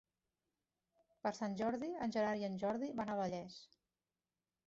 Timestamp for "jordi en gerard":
1.59-2.41